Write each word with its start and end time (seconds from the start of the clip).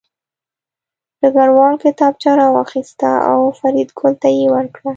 ډګروال 1.19 1.75
کتابچه 1.83 2.29
راواخیسته 2.39 3.09
او 3.31 3.39
فریدګل 3.59 4.13
ته 4.21 4.29
یې 4.37 4.45
ورکړه 4.55 4.89